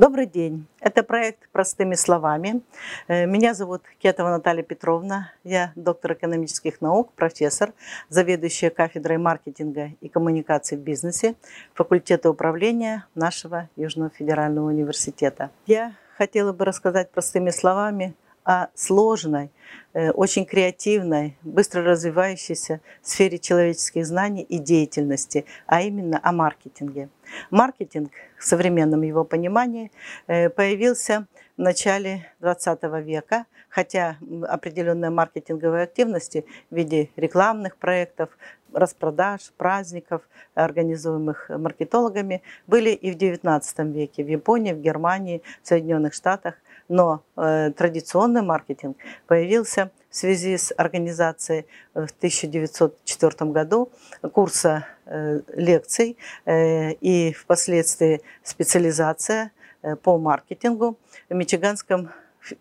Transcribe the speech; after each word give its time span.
Добрый 0.00 0.24
день. 0.24 0.66
Это 0.80 1.02
проект 1.02 1.50
«Простыми 1.52 1.94
словами». 1.94 2.62
Э, 3.06 3.26
меня 3.26 3.52
зовут 3.52 3.82
Кетова 3.98 4.30
Наталья 4.30 4.62
Петровна. 4.62 5.30
Я 5.44 5.72
доктор 5.76 6.14
экономических 6.14 6.80
наук, 6.80 7.12
профессор, 7.12 7.74
заведующая 8.08 8.70
кафедрой 8.70 9.18
маркетинга 9.18 9.90
и 10.00 10.08
коммуникации 10.08 10.76
в 10.76 10.80
бизнесе 10.80 11.34
факультета 11.74 12.30
управления 12.30 13.04
нашего 13.14 13.68
Южного 13.76 14.08
федерального 14.08 14.68
университета. 14.68 15.50
Я 15.66 15.92
хотела 16.16 16.54
бы 16.54 16.64
рассказать 16.64 17.10
простыми 17.10 17.50
словами 17.50 18.14
о 18.50 18.68
сложной, 18.74 19.50
э, 19.92 20.10
очень 20.10 20.44
креативной, 20.44 21.36
быстро 21.42 21.82
развивающейся 21.84 22.80
сфере 23.00 23.38
человеческих 23.38 24.04
знаний 24.04 24.42
и 24.42 24.58
деятельности, 24.58 25.44
а 25.66 25.82
именно 25.82 26.18
о 26.20 26.32
маркетинге. 26.32 27.10
Маркетинг 27.50 28.10
в 28.38 28.44
современном 28.44 29.02
его 29.02 29.22
понимании 29.22 29.92
э, 30.26 30.48
появился 30.48 31.26
в 31.56 31.60
начале 31.60 32.26
20 32.40 32.82
века, 33.04 33.46
хотя 33.68 34.16
определенные 34.48 35.10
маркетинговые 35.10 35.84
активности 35.84 36.44
в 36.70 36.74
виде 36.74 37.10
рекламных 37.14 37.76
проектов, 37.76 38.30
распродаж, 38.72 39.52
праздников, 39.56 40.22
организуемых 40.54 41.50
маркетологами, 41.50 42.42
были 42.66 42.90
и 42.90 43.12
в 43.12 43.16
XIX 43.16 43.92
веке 43.92 44.24
в 44.24 44.28
Японии, 44.28 44.72
в 44.72 44.80
Германии, 44.80 45.40
в 45.62 45.68
Соединенных 45.68 46.14
Штатах– 46.14 46.54
но 46.90 47.22
э, 47.36 47.70
традиционный 47.76 48.42
маркетинг 48.42 48.98
появился 49.26 49.92
в 50.10 50.16
связи 50.16 50.56
с 50.56 50.74
организацией 50.76 51.66
в 51.94 52.10
1904 52.18 53.50
году 53.52 53.90
курса 54.32 54.86
э, 55.06 55.40
лекций 55.54 56.18
э, 56.44 56.92
и 56.94 57.32
впоследствии 57.32 58.20
специализация 58.42 59.52
э, 59.82 59.94
по 59.94 60.18
маркетингу 60.18 60.98
в 61.28 61.34
Мичиганском 61.34 62.10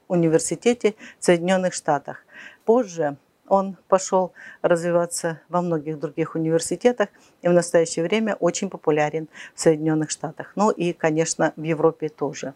университете 0.08 0.94
в 1.20 1.26
Соединенных 1.26 1.74
Штатах. 1.74 2.24
Позже 2.66 3.18
он 3.50 3.78
пошел 3.88 4.32
развиваться 4.62 5.42
во 5.50 5.62
многих 5.62 6.00
других 6.00 6.36
университетах 6.36 7.10
и 7.42 7.48
в 7.48 7.54
настоящее 7.54 8.06
время 8.06 8.36
очень 8.36 8.70
популярен 8.70 9.28
в 9.56 9.60
Соединенных 9.60 10.10
Штатах. 10.10 10.54
Ну 10.56 10.72
и, 10.72 10.94
конечно, 10.94 11.54
в 11.56 11.64
Европе 11.64 12.10
тоже. 12.10 12.54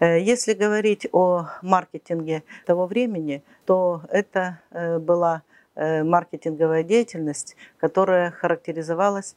Э, 0.00 0.20
если 0.20 0.52
говорить 0.52 1.06
о 1.12 1.46
маркетинге 1.62 2.42
того 2.66 2.86
времени, 2.86 3.42
то 3.64 4.02
это 4.10 4.60
э, 4.70 4.98
была 4.98 5.42
э, 5.74 6.02
маркетинговая 6.02 6.82
деятельность, 6.82 7.56
которая 7.78 8.30
характеризовалась 8.30 9.36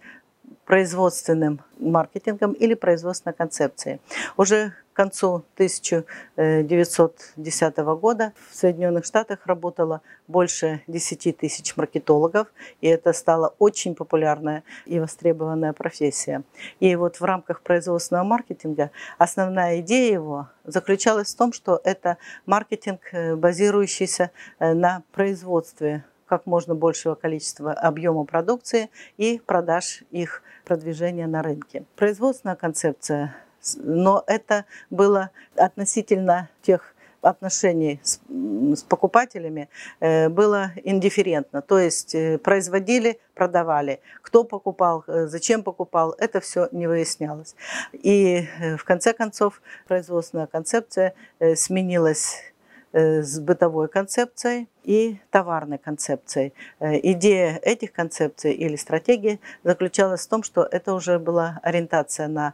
производственным 0.65 1.61
маркетингом 1.79 2.51
или 2.53 2.73
производственной 2.73 3.33
концепцией. 3.33 3.99
Уже 4.37 4.73
к 4.93 4.95
концу 4.95 5.43
1910 5.55 7.77
года 7.99 8.31
в 8.49 8.55
Соединенных 8.55 9.03
Штатах 9.05 9.45
работало 9.45 10.01
больше 10.27 10.81
10 10.87 11.37
тысяч 11.37 11.75
маркетологов, 11.75 12.47
и 12.79 12.87
это 12.87 13.11
стала 13.13 13.53
очень 13.59 13.93
популярная 13.93 14.63
и 14.85 14.99
востребованная 14.99 15.73
профессия. 15.73 16.43
И 16.79 16.95
вот 16.95 17.19
в 17.19 17.25
рамках 17.25 17.61
производственного 17.61 18.23
маркетинга 18.23 18.91
основная 19.17 19.81
идея 19.81 20.13
его 20.13 20.47
заключалась 20.63 21.33
в 21.33 21.37
том, 21.37 21.51
что 21.51 21.81
это 21.83 22.17
маркетинг, 22.45 23.01
э, 23.11 23.35
базирующийся 23.35 24.31
э, 24.59 24.73
на 24.73 25.03
производстве 25.11 26.05
как 26.27 26.45
можно 26.45 26.75
большего 26.75 27.15
количества 27.15 27.73
объема 27.73 28.25
продукции 28.25 28.89
и 29.17 29.41
продаж 29.45 30.03
их 30.11 30.41
продвижения 30.65 31.27
на 31.27 31.41
рынке. 31.41 31.85
Производственная 31.95 32.55
концепция 32.55 33.35
но 33.77 34.23
это 34.27 34.65
было 34.89 35.31
относительно 35.55 36.49
тех 36.61 36.93
отношений 37.21 37.99
с, 38.03 38.19
с 38.29 38.83
покупателями 38.83 39.67
э, 39.99 40.29
было 40.29 40.73
индифферентно. 40.83 41.63
То 41.63 41.79
есть 41.79 42.13
э, 42.13 42.37
производили, 42.37 43.19
продавали. 43.33 43.99
Кто 44.21 44.43
покупал, 44.43 45.03
э, 45.07 45.25
зачем 45.25 45.63
покупал, 45.63 46.13
это 46.19 46.39
все 46.39 46.69
не 46.71 46.85
выяснялось. 46.85 47.55
И 47.93 48.47
в 48.77 48.83
конце 48.83 49.13
концов 49.13 49.61
производственная 49.87 50.45
концепция 50.45 51.15
сменилась 51.55 52.53
с 52.95 53.39
бытовой 53.39 53.89
концепцией 53.89 54.69
и 54.85 55.17
товарной 55.29 55.77
концепцией. 55.77 56.53
Идея 56.79 57.59
этих 57.61 57.91
концепций 57.91 58.53
или 58.53 58.77
стратегии 58.77 59.41
заключалась 59.63 60.25
в 60.25 60.29
том, 60.29 60.43
что 60.43 60.63
это 60.63 60.93
уже 60.93 61.19
была 61.19 61.59
ориентация 61.61 62.29
на 62.29 62.53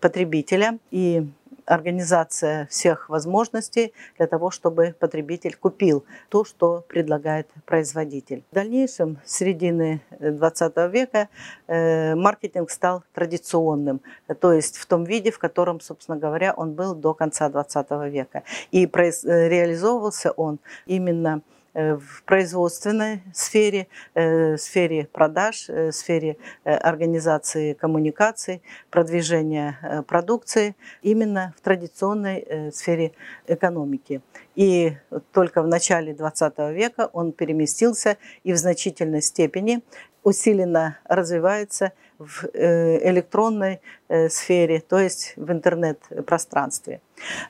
потребителя 0.00 0.78
и 0.92 1.26
организация 1.66 2.66
всех 2.70 3.08
возможностей 3.08 3.92
для 4.18 4.26
того, 4.26 4.50
чтобы 4.50 4.94
потребитель 4.98 5.56
купил 5.56 6.04
то, 6.28 6.44
что 6.44 6.84
предлагает 6.88 7.48
производитель. 7.66 8.44
В 8.50 8.54
дальнейшем, 8.54 9.18
с 9.24 9.36
середины 9.36 10.00
20 10.18 10.76
века, 10.88 11.28
э, 11.66 12.14
маркетинг 12.14 12.70
стал 12.70 13.02
традиционным, 13.14 14.00
то 14.40 14.52
есть 14.52 14.76
в 14.76 14.86
том 14.86 15.04
виде, 15.04 15.30
в 15.30 15.38
котором, 15.38 15.80
собственно 15.80 16.16
говоря, 16.16 16.52
он 16.54 16.72
был 16.72 16.94
до 16.94 17.14
конца 17.14 17.48
20 17.48 17.90
века. 18.10 18.42
И 18.70 18.86
э, 18.86 19.48
реализовывался 19.48 20.30
он 20.32 20.58
именно 20.86 21.42
Э, 21.42 21.61
в 21.74 22.22
производственной 22.24 23.22
сфере, 23.32 23.88
э, 24.14 24.56
сфере 24.58 25.08
продаж, 25.10 25.68
э, 25.68 25.90
сфере 25.92 26.36
организации 26.64 27.72
коммуникаций, 27.72 28.62
продвижения 28.90 30.04
продукции, 30.06 30.76
именно 31.02 31.54
в 31.56 31.60
традиционной 31.62 32.70
сфере 32.72 33.12
экономики. 33.46 34.20
И 34.54 34.92
только 35.32 35.62
в 35.62 35.66
начале 35.66 36.12
20 36.14 36.72
века 36.72 37.08
он 37.12 37.32
переместился 37.32 38.18
и 38.44 38.52
в 38.52 38.56
значительной 38.56 39.22
степени 39.22 39.82
усиленно 40.22 40.98
развивается 41.04 41.92
в 42.18 42.44
электронной 42.54 43.80
сфере, 44.28 44.80
то 44.80 45.00
есть 45.00 45.32
в 45.36 45.50
интернет-пространстве. 45.50 47.00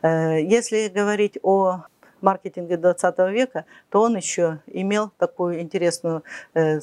Если 0.03 0.89
говорить 0.89 1.39
о 1.43 1.84
маркетинга 2.22 2.77
20 2.77 3.19
века, 3.31 3.65
то 3.91 4.03
он 4.03 4.16
еще 4.16 4.60
имел 4.66 5.10
такую 5.19 5.60
интересную 5.60 6.22
э, 6.55 6.81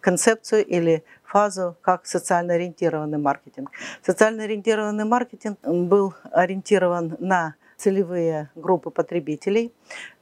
концепцию 0.00 0.66
или 0.66 1.04
фазу, 1.24 1.76
как 1.80 2.06
социально 2.06 2.54
ориентированный 2.54 3.18
маркетинг. 3.18 3.70
Социально 4.02 4.44
ориентированный 4.44 5.04
маркетинг 5.04 5.58
был 5.62 6.14
ориентирован 6.32 7.16
на 7.20 7.54
целевые 7.76 8.50
группы 8.54 8.90
потребителей, 8.90 9.72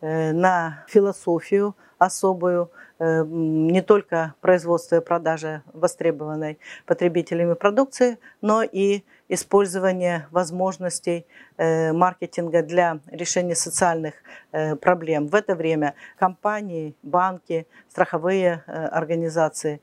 э, 0.00 0.32
на 0.32 0.84
философию 0.86 1.74
особую, 1.98 2.70
э, 3.00 3.24
не 3.24 3.82
только 3.82 4.34
производство 4.40 4.96
и 4.96 5.00
продажа 5.00 5.62
востребованной 5.72 6.58
потребителями 6.86 7.54
продукции, 7.54 8.18
но 8.40 8.62
и 8.62 9.02
использование 9.28 10.26
возможностей 10.30 11.26
э, 11.56 11.92
маркетинга 11.92 12.62
для 12.62 13.00
решения 13.06 13.54
социальных 13.54 14.14
э, 14.52 14.74
проблем. 14.76 15.28
В 15.28 15.34
это 15.34 15.54
время 15.54 15.94
компании, 16.18 16.94
банки, 17.02 17.66
страховые 17.90 18.64
э, 18.66 18.86
организации 18.86 19.80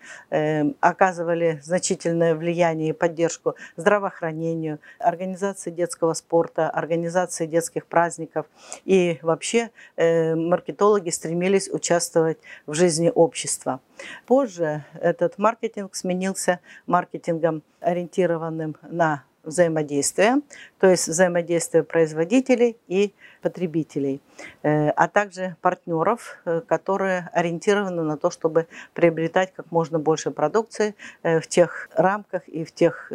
оказывали 0.79 1.59
значительное 1.63 2.35
влияние 2.35 2.89
и 2.89 2.93
поддержку 2.93 3.55
здравоохранению, 3.75 4.79
организации 4.99 5.71
детского 5.71 6.13
спорта, 6.13 6.69
организации 6.69 7.45
детских 7.45 7.85
праздников. 7.85 8.45
И 8.85 9.19
вообще 9.21 9.69
маркетологи 9.97 11.09
стремились 11.09 11.69
участвовать 11.69 12.37
в 12.65 12.73
жизни 12.73 13.11
общества. 13.13 13.79
Позже 14.25 14.83
этот 14.99 15.37
маркетинг 15.37 15.95
сменился 15.95 16.59
маркетингом, 16.85 17.63
ориентированным 17.79 18.75
на 18.83 19.23
взаимодействия, 19.45 20.41
то 20.79 20.87
есть 20.87 21.07
взаимодействие 21.07 21.83
производителей 21.83 22.77
и 22.87 23.13
потребителей, 23.45 24.21
э, 24.63 24.89
а 24.89 25.07
также 25.07 25.55
партнеров, 25.61 26.37
э, 26.45 26.61
которые 26.67 27.29
ориентированы 27.31 28.01
на 28.01 28.17
то, 28.17 28.31
чтобы 28.31 28.65
приобретать 28.93 29.53
как 29.53 29.71
можно 29.71 29.99
больше 29.99 30.31
продукции 30.31 30.95
э, 31.21 31.39
в 31.39 31.47
тех 31.47 31.89
рамках 31.93 32.47
и 32.47 32.63
в 32.63 32.71
тех 32.71 33.11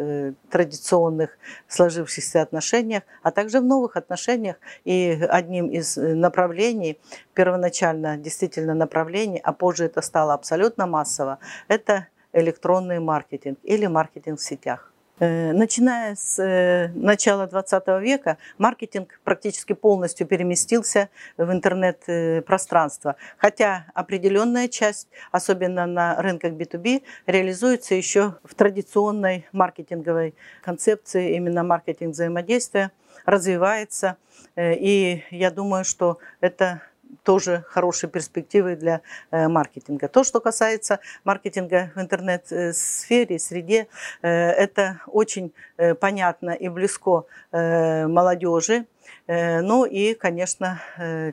традиционных 0.49 1.37
сложившихся 1.67 2.41
отношениях, 2.41 3.03
а 3.23 3.31
также 3.31 3.59
в 3.59 3.65
новых 3.65 3.97
отношениях. 3.97 4.55
И 4.85 5.19
одним 5.29 5.67
из 5.67 5.97
направлений, 5.97 6.97
первоначально 7.33 8.17
действительно 8.17 8.73
направлений, 8.73 9.41
а 9.43 9.51
позже 9.51 9.85
это 9.85 10.01
стало 10.01 10.33
абсолютно 10.33 10.87
массово, 10.87 11.39
это 11.67 12.07
электронный 12.33 12.99
маркетинг 12.99 13.59
или 13.63 13.87
маркетинг 13.87 14.39
в 14.39 14.43
сетях. 14.43 14.90
Э, 15.21 15.53
начиная 15.53 16.15
с 16.15 16.39
э, 16.39 16.87
начала 16.95 17.45
20 17.45 17.87
века 18.01 18.39
маркетинг 18.57 19.19
практически 19.23 19.73
полностью 19.73 20.25
переместился 20.25 21.09
в 21.37 21.51
интернет-пространство, 21.51 23.15
хотя 23.37 23.85
определенная 23.93 24.67
часть, 24.67 25.09
особенно 25.31 25.85
на 25.85 26.19
рынках 26.19 26.53
B2B, 26.53 27.03
реализуется 27.27 27.93
еще 27.93 28.37
в 28.43 28.55
традиционной 28.55 29.45
маркетинговой 29.51 30.33
концепции, 30.63 31.35
именно 31.35 31.63
маркетинг 31.63 32.13
взаимодействия, 32.13 32.91
развивается. 33.23 34.17
И 34.57 35.23
я 35.29 35.51
думаю, 35.51 35.85
что 35.85 36.17
это 36.39 36.81
тоже 37.23 37.63
хорошие 37.67 38.09
перспективы 38.09 38.75
для 38.75 39.01
э, 39.31 39.47
маркетинга. 39.47 40.07
То, 40.07 40.23
что 40.23 40.39
касается 40.39 40.99
маркетинга 41.23 41.91
в 41.95 42.01
интернет-сфере, 42.01 43.39
среде, 43.39 43.87
э, 44.21 44.29
это 44.29 45.01
очень 45.07 45.53
э, 45.77 45.93
понятно 45.95 46.51
и 46.51 46.69
близко 46.69 47.23
молодежи, 47.51 48.85
ну 49.27 49.85
и, 49.85 50.13
конечно, 50.13 50.81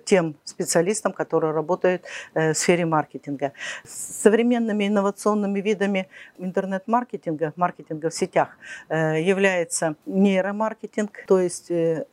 тем 0.04 0.36
специалистам, 0.44 1.12
которые 1.12 1.52
работают 1.52 2.04
в 2.34 2.54
сфере 2.54 2.84
маркетинга. 2.84 3.52
С 3.84 4.22
современными 4.22 4.88
инновационными 4.88 5.60
видами 5.60 6.08
интернет-маркетинга, 6.38 7.52
маркетинга 7.56 8.10
в 8.10 8.14
сетях, 8.14 8.56
является 8.88 9.96
нейромаркетинг, 10.06 11.24
то 11.26 11.40
есть 11.40 11.70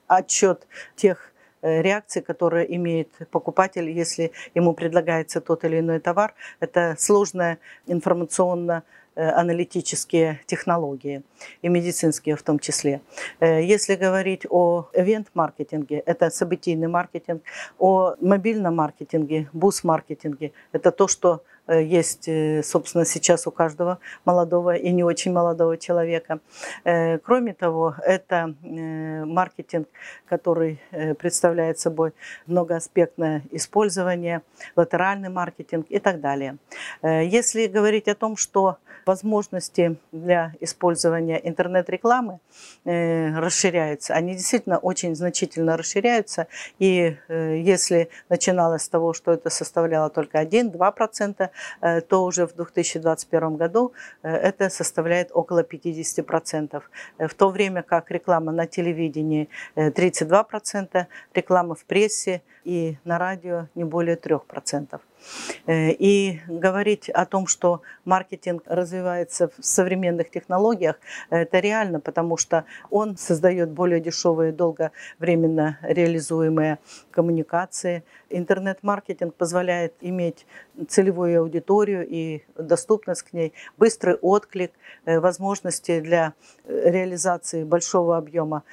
отчет 0.07 0.67
тех 0.95 1.31
реакции, 1.61 2.21
которые 2.21 2.75
имеет 2.75 3.09
покупатель, 3.31 3.89
если 3.89 4.31
ему 4.53 4.73
предлагается 4.73 5.41
тот 5.41 5.63
или 5.63 5.79
иной 5.79 5.99
товар. 5.99 6.33
Это 6.59 6.95
сложная 6.99 7.57
информационно 7.87 8.83
аналитические 9.15 10.41
технологии 10.45 11.23
и 11.61 11.69
медицинские 11.69 12.35
в 12.35 12.43
том 12.43 12.59
числе. 12.59 12.99
Э, 13.39 13.63
если 13.63 13.95
говорить 13.95 14.45
о 14.49 14.89
event-маркетинге, 14.93 15.99
это 16.05 16.29
событийный 16.29 16.89
маркетинг, 16.89 17.41
о 17.79 18.15
мобильном 18.19 18.75
маркетинге, 18.75 19.47
бус-маркетинге, 19.53 20.51
это 20.73 20.91
то, 20.91 21.07
что 21.07 21.39
Э, 21.39 21.54
есть, 21.73 22.27
э, 22.27 22.61
собственно, 22.63 23.05
сейчас 23.05 23.47
у 23.47 23.51
каждого 23.51 23.99
молодого 24.23 24.75
и 24.75 24.91
не 24.91 25.03
очень 25.03 25.31
молодого 25.31 25.77
человека. 25.77 26.39
Э, 26.83 27.17
кроме 27.17 27.53
того, 27.53 27.95
это 28.05 28.53
маркетинг, 28.61 29.87
который 30.27 30.79
представляет 31.17 31.79
собой 31.79 32.13
многоаспектное 32.45 33.43
использование, 33.51 34.41
латеральный 34.75 35.29
маркетинг 35.29 35.87
и 35.89 35.99
так 35.99 36.19
далее. 36.21 36.57
Если 37.01 37.67
говорить 37.67 38.07
о 38.07 38.15
том, 38.15 38.37
что 38.37 38.77
возможности 39.05 39.97
для 40.11 40.53
использования 40.59 41.39
интернет-рекламы 41.43 42.39
расширяются, 42.83 44.13
они 44.13 44.33
действительно 44.33 44.77
очень 44.77 45.15
значительно 45.15 45.77
расширяются. 45.77 46.47
И 46.79 47.15
если 47.29 48.09
начиналось 48.29 48.83
с 48.83 48.89
того, 48.89 49.13
что 49.13 49.31
это 49.31 49.49
составляло 49.49 50.09
только 50.09 50.39
1-2%, 50.41 51.35
Э, 51.37 51.49
то 52.01 52.23
уже 52.23 52.47
в 52.47 52.53
2021 52.55 53.55
году 53.55 53.93
э, 54.23 54.29
это 54.29 54.69
составляет 54.69 55.31
около 55.33 55.63
50%. 55.63 56.83
Э, 57.17 57.27
в 57.27 57.33
то 57.33 57.49
время 57.49 57.83
как 57.83 58.11
реклама 58.11 58.51
на 58.51 58.67
телевидении 58.67 59.49
32%, 59.75 61.05
реклама 61.33 61.75
в 61.75 61.85
прессе 61.85 62.41
и 62.63 62.97
на 63.05 63.17
радио 63.17 63.67
не 63.75 63.83
более 63.83 64.15
3%. 64.15 64.99
Э, 65.65 65.91
и 65.91 66.41
говорить 66.47 67.09
о 67.09 67.25
том, 67.25 67.47
что 67.47 67.81
маркетинг 68.05 68.63
развивается 68.65 69.49
в 69.57 69.65
современных 69.65 70.29
технологиях, 70.29 70.99
это 71.29 71.59
реально, 71.59 71.99
потому 71.99 72.37
что 72.37 72.65
он 72.89 73.17
создает 73.17 73.69
более 73.71 73.99
дешевые, 73.99 74.51
долговременно 74.51 75.77
реализуемые 75.81 76.79
коммуникации. 77.11 78.03
Интернет-маркетинг 78.29 79.33
позволяет 79.35 79.93
иметь 80.01 80.45
целевую 80.87 81.41
аудиторию 81.41 82.05
и 82.07 82.43
доступность 82.57 83.23
к 83.23 83.33
ней, 83.33 83.53
быстрый 83.77 84.15
отклик, 84.15 84.71
э, 85.05 85.19
возможности 85.19 85.99
для 85.99 86.33
э, 86.65 86.89
реализации 86.91 87.63
большого 87.63 88.17
объема 88.17 88.63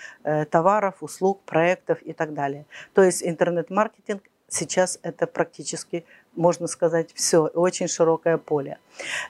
товаров, 0.50 1.02
услуг, 1.02 1.40
проектов 1.44 2.00
и 2.02 2.12
так 2.12 2.34
далее. 2.34 2.66
То 2.94 3.02
есть 3.02 3.22
интернет-маркетинг 3.22 4.22
сейчас 4.52 4.98
это 5.02 5.26
практически 5.26 6.04
можно 6.36 6.66
сказать, 6.66 7.10
все, 7.14 7.46
очень 7.46 7.88
широкое 7.88 8.38
поле. 8.38 8.78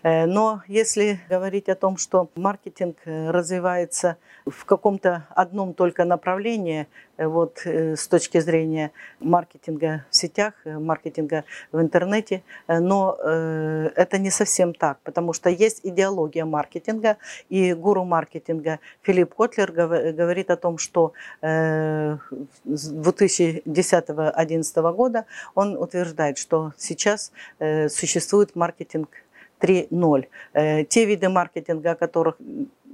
Э, 0.02 0.26
но 0.26 0.62
если 0.68 1.20
говорить 1.28 1.68
о 1.68 1.74
том, 1.74 1.96
что 1.96 2.28
маркетинг 2.34 2.98
э, 3.04 3.30
развивается 3.30 4.16
в 4.46 4.64
каком-то 4.64 5.26
одном 5.30 5.74
только 5.74 6.04
направлении, 6.04 6.86
э, 7.16 7.26
вот 7.26 7.58
с 7.64 8.08
точки 8.08 8.40
зрения 8.40 8.90
маркетинга 9.20 10.04
в 10.10 10.16
сетях, 10.16 10.54
маркетинга 10.64 11.44
в 11.70 11.80
интернете, 11.80 12.42
но 12.66 13.16
это 13.22 14.18
не 14.18 14.30
совсем 14.30 14.74
так, 14.74 14.98
потому 15.04 15.32
что 15.32 15.48
есть 15.50 15.80
идеология 15.84 16.44
маркетинга, 16.44 17.18
и 17.48 17.74
гуру 17.74 18.02
маркетинга 18.04 18.80
Филипп 19.02 19.34
Котлер 19.34 19.70
говорит 19.72 20.50
о 20.50 20.56
том, 20.56 20.78
что 20.78 21.12
с 21.40 22.18
2010-2011 22.64 24.92
года 24.94 25.26
он 25.54 25.76
утверждает, 25.76 26.38
что 26.38 26.72
сейчас 26.76 26.91
существует 27.88 28.56
маркетинг 28.56 29.08
3.0. 29.62 30.26
Э, 30.54 30.84
те 30.84 31.06
виды 31.06 31.28
маркетинга, 31.28 31.92
о 31.92 31.94
которых 31.94 32.36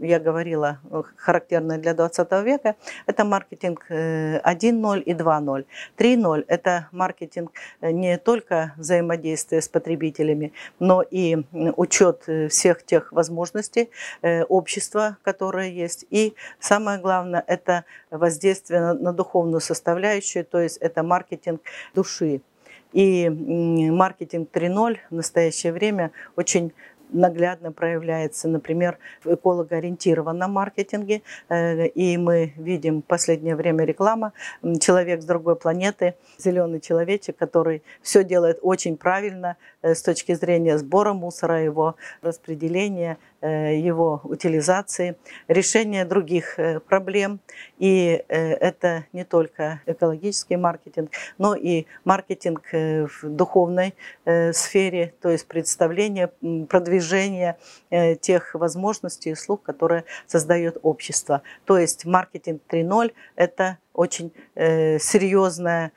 я 0.00 0.21
говорила, 0.21 0.79
э, 0.91 1.03
характерные 1.17 1.79
для 1.79 1.95
20 1.95 2.43
века, 2.43 2.77
это 3.06 3.25
маркетинг 3.25 3.87
1.0 3.91 4.99
э, 4.99 5.03
и 5.03 5.15
2.0. 5.15 5.65
3.0– 5.97 6.45
это 6.49 6.89
маркетинг 6.93 7.53
не 7.81 8.19
только 8.19 8.75
взаимодействия 8.77 9.61
с 9.61 9.69
потребителями, 9.69 10.53
но 10.79 11.03
и 11.03 11.39
учет 11.77 12.29
всех 12.50 12.85
тех 12.85 13.12
возможностей 13.12 13.91
общества, 14.49 15.17
которые 15.23 15.75
есть. 15.75 16.05
И 16.11 16.35
самое 16.61 17.00
главное– 17.00 17.43
это 17.47 17.85
воздействие 18.11 18.93
на 18.93 19.12
духовную 19.12 19.61
составляющую, 19.61 20.45
то 20.45 20.61
есть 20.61 20.77
это 20.77 21.03
маркетинг 21.03 21.62
души. 21.95 22.43
И 22.93 23.29
маркетинг 23.29 24.50
3.0 24.52 24.99
в 25.11 25.14
настоящее 25.14 25.73
время 25.73 26.12
очень 26.37 26.73
наглядно 27.11 27.73
проявляется, 27.73 28.49
например, 28.49 28.99
в 29.25 29.35
экологоориентированном 29.35 30.53
маркетинге. 30.53 31.23
Э, 31.49 31.87
и 31.87 32.17
мы 32.17 32.53
видим 32.57 33.03
в 33.03 33.05
последнее 33.05 33.57
время 33.57 33.85
реклама 33.85 34.33
«Человек 34.81 35.23
с 35.23 35.25
другой 35.25 35.57
планеты», 35.57 36.15
зеленый 36.39 36.81
человечек, 36.81 37.37
который 37.37 37.83
все 38.03 38.25
делает 38.25 38.59
очень 38.63 38.97
правильно 38.97 39.57
э, 39.83 39.95
с 39.95 40.03
точки 40.03 40.35
зрения 40.35 40.79
сбора 40.79 41.13
мусора, 41.13 41.63
его 41.63 41.97
распределения, 42.23 43.19
Э, 43.41 43.77
его 43.77 44.21
утилизации, 44.25 45.17
решения 45.47 46.05
других 46.05 46.59
проблем. 46.89 47.39
И 47.79 48.25
это 48.29 49.05
не 49.13 49.25
только 49.25 49.81
экологический 49.87 50.57
маркетинг, 50.57 51.11
но 51.38 51.55
и 51.55 51.87
маркетинг 52.05 52.62
в 52.73 53.09
духовной 53.23 53.95
сфере, 54.53 55.15
то 55.21 55.29
есть 55.29 55.47
представление, 55.47 56.33
продвижение 56.69 56.98
тех 58.21 58.55
возможностей 58.55 59.31
и 59.31 59.33
услуг, 59.33 59.62
которые 59.62 60.05
создает 60.26 60.78
общество. 60.83 61.43
То 61.64 61.78
есть 61.78 62.05
маркетинг 62.05 62.62
3.0– 62.69 63.12
это 63.37 63.78
очень 63.93 64.33
серьезное 64.55 65.93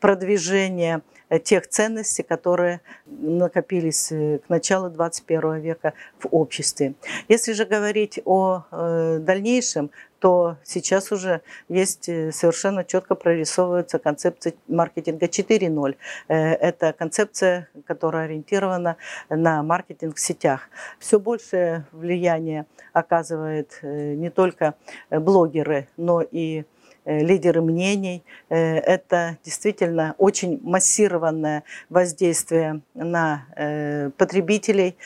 продвижение 0.00 1.02
тех 1.44 1.66
ценностей, 1.66 2.22
которые 2.22 2.80
накопились 3.06 4.10
э, 4.10 4.38
к 4.38 4.48
началу 4.48 4.88
21 4.88 5.60
века 5.60 5.92
в 6.18 6.28
обществе. 6.30 6.94
Если 7.28 7.52
же 7.52 7.66
говорить 7.66 8.20
о 8.24 8.62
э, 8.70 9.18
дальнейшем, 9.20 9.90
то 10.20 10.56
сейчас 10.64 11.12
уже 11.12 11.42
есть 11.68 12.08
э, 12.08 12.32
совершенно 12.32 12.84
четко 12.84 13.14
прорисовывается 13.14 13.98
концепция 13.98 14.54
маркетинга 14.66 15.26
4.0. 15.26 15.96
Это 16.28 16.92
концепция, 16.92 17.68
которая 17.86 18.24
ориентирована 18.24 18.96
на 19.28 19.62
маркетинг 19.62 20.16
в 20.16 20.20
сетях. 20.20 20.68
Все 20.98 21.18
большее 21.18 21.86
влияние 21.92 22.66
оказывает 22.92 23.78
не 23.82 24.30
только 24.30 24.74
блогеры, 25.10 25.88
но 25.96 26.22
и 26.22 26.64
Э, 27.08 27.20
лидеры 27.20 27.62
мнений. 27.62 28.22
Э, 28.50 28.76
это 28.76 29.38
действительно 29.42 30.14
очень 30.18 30.60
массированное 30.62 31.64
воздействие 31.88 32.82
на 32.92 33.46
э, 33.56 34.10
потребителей 34.18 34.96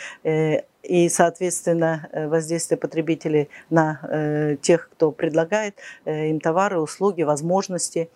и, 0.82 1.08
соответственно, 1.08 2.08
воздействие 2.12 2.78
потребителей 2.78 3.48
на 3.70 4.56
тех, 4.62 4.88
кто 4.90 5.12
предлагает 5.12 5.76
им 6.04 6.40
товары, 6.40 6.80
услуги, 6.80 7.22
возможности. 7.22 8.10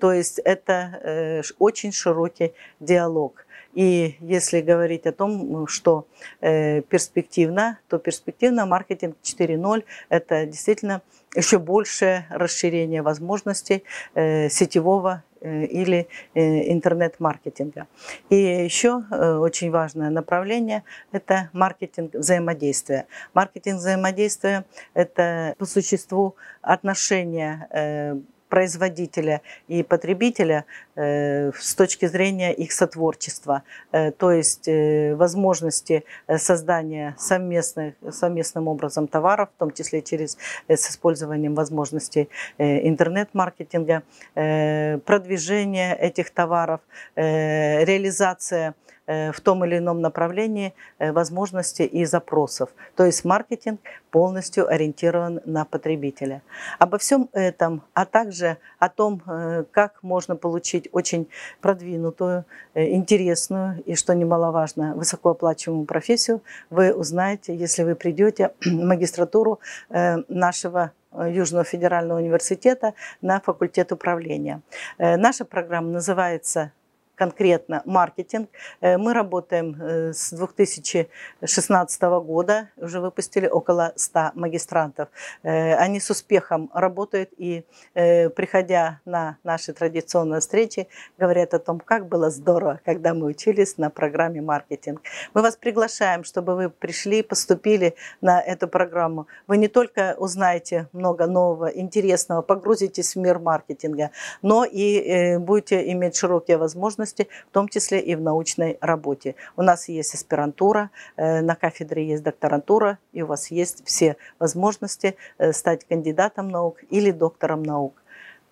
То 0.00 0.12
есть 0.12 0.38
это 0.38 1.42
очень 1.58 1.92
широкий 1.92 2.52
диалог. 2.80 3.46
И 3.74 4.16
если 4.20 4.62
говорить 4.62 5.06
о 5.06 5.12
том, 5.12 5.66
что 5.66 6.06
перспективно, 6.40 7.78
то 7.88 7.98
перспективно 7.98 8.64
маркетинг 8.64 9.16
4.0– 9.22 9.84
это 10.08 10.46
действительно 10.46 11.02
еще 11.34 11.58
большее 11.58 12.26
расширение 12.30 13.02
возможностей 13.02 13.84
сетевого 14.14 15.22
или 15.46 16.08
интернет-маркетинга. 16.34 17.86
И 18.30 18.36
еще 18.36 19.02
очень 19.40 19.70
важное 19.70 20.10
направление– 20.10 20.82
это 21.12 21.50
маркетинг 21.52 22.14
взаимодействия. 22.14 23.06
Маркетинг 23.34 23.78
взаимодействия– 23.78 24.64
это 24.94 25.54
по 25.58 25.64
существу 25.64 26.36
отношения 26.62 28.22
производителя 28.56 29.42
и 29.68 29.82
потребителя 29.82 30.64
э, 30.94 31.52
с 31.52 31.74
точки 31.74 32.06
зрения 32.06 32.54
их 32.54 32.72
сотворчества, 32.72 33.64
э, 33.92 34.12
то 34.12 34.32
есть 34.32 34.66
э, 34.66 35.14
возможности 35.14 36.04
создания 36.38 37.14
совместных, 37.18 37.92
совместным 38.10 38.68
образом 38.68 39.08
товаров, 39.08 39.50
в 39.54 39.58
том 39.58 39.72
числе 39.72 40.00
через 40.00 40.38
с 40.68 40.90
использованием 40.90 41.54
возможностей 41.54 42.30
интернет-маркетинга, 42.58 44.02
продвижение 44.34 45.94
этих 45.94 46.30
товаров, 46.30 46.80
реализация 47.14 48.74
в 49.06 49.40
том 49.40 49.64
или 49.64 49.78
ином 49.78 50.00
направлении 50.00 50.74
э, 50.98 51.12
возможностей 51.12 51.84
и 51.84 52.04
запросов. 52.04 52.70
То 52.96 53.04
есть 53.04 53.24
маркетинг 53.24 53.80
полностью 54.10 54.68
ориентирован 54.68 55.40
на 55.44 55.64
потребителя. 55.64 56.42
Обо 56.78 56.98
всем 56.98 57.28
этом, 57.32 57.82
а 57.94 58.04
также 58.04 58.56
о 58.78 58.88
том, 58.88 59.22
э, 59.26 59.64
как 59.70 60.02
можно 60.02 60.36
получить 60.36 60.88
очень 60.92 61.28
продвинутую, 61.60 62.44
интересную 62.74 63.82
и, 63.84 63.94
что 63.94 64.14
немаловажно, 64.14 64.94
высокооплачиваемую 64.94 65.86
профессию, 65.86 66.42
вы 66.70 66.92
узнаете, 66.92 67.54
если 67.54 67.84
вы 67.84 67.94
придете 67.94 68.52
в 68.60 68.72
магистратуру 68.72 69.60
нашего 69.88 70.92
Южного 71.12 71.64
федерального 71.64 72.18
университета 72.18 72.92
на 73.22 73.40
факультет 73.40 73.92
управления. 73.92 74.60
Наша 74.98 75.44
программа 75.44 75.88
называется 75.88 76.72
конкретно 77.16 77.82
маркетинг. 77.84 78.48
Э, 78.80 78.98
мы 78.98 79.14
работаем 79.14 79.76
э, 79.80 80.12
с 80.12 80.30
2016 80.30 82.02
года, 82.02 82.68
уже 82.76 83.00
выпустили 83.00 83.48
около 83.48 83.92
100 83.96 84.32
магистрантов. 84.34 85.08
Э, 85.42 85.74
они 85.76 85.98
с 85.98 86.10
успехом 86.10 86.70
работают 86.74 87.30
и, 87.38 87.64
приходя 87.94 89.00
на 89.06 89.38
наши 89.42 89.72
традиционные 89.72 90.40
встречи, 90.40 90.88
говорят 91.18 91.54
о 91.54 91.58
том, 91.58 91.80
как 91.80 92.06
было 92.06 92.30
здорово, 92.30 92.80
когда 92.84 93.14
мы 93.14 93.26
учились 93.26 93.78
на 93.78 93.90
программе 93.90 94.42
маркетинг. 94.42 95.00
Мы 95.34 95.42
вас 95.42 95.56
приглашаем, 95.56 96.24
чтобы 96.24 96.54
вы 96.54 96.70
пришли, 96.70 97.22
поступили 97.22 97.94
на 98.20 98.40
эту 98.40 98.68
программу. 98.68 99.26
Вы 99.46 99.56
не 99.56 99.68
только 99.68 100.14
узнаете 100.18 100.88
много 100.92 101.26
нового, 101.26 101.66
интересного, 101.66 102.42
погрузитесь 102.42 103.14
в 103.14 103.18
мир 103.18 103.38
маркетинга, 103.38 104.10
но 104.42 104.64
и 104.64 105.38
будете 105.38 105.90
иметь 105.92 106.16
широкие 106.16 106.58
возможности 106.58 107.05
возможности, 107.06 107.28
в 107.50 107.52
том 107.52 107.68
числе 107.68 108.00
и 108.00 108.16
в 108.16 108.20
научной 108.20 108.78
работе. 108.80 109.34
У 109.56 109.62
нас 109.62 109.88
есть 109.88 110.14
аспирантура, 110.14 110.90
э, 111.16 111.40
на 111.42 111.54
кафедре 111.54 112.06
есть 112.06 112.22
докторантура, 112.22 112.98
и 113.14 113.22
у 113.22 113.26
вас 113.26 113.50
есть 113.50 113.82
все 113.84 114.16
возможности 114.38 115.14
э, 115.38 115.52
стать 115.52 115.84
кандидатом 115.84 116.48
наук 116.48 116.76
или 116.90 117.12
доктором 117.12 117.62
наук. 117.62 118.02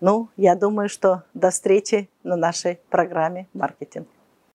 Ну, 0.01 0.29
я 0.37 0.55
думаю, 0.55 0.89
что 0.89 1.23
до 1.35 1.51
встречи 1.51 2.09
на 2.25 2.37
нашей 2.37 2.79
программе 2.91 3.47
«Маркетинг». 3.55 4.07